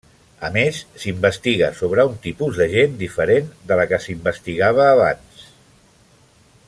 A 0.47 0.49
més, 0.53 0.77
s'investiga 1.01 1.67
sobre 1.81 2.05
un 2.13 2.15
tipus 2.23 2.57
de 2.61 2.67
gent 2.71 2.97
diferent 3.03 3.53
de 3.73 3.79
la 3.81 3.85
que 3.93 4.01
s'investigava 4.07 4.89
abans. 4.97 5.47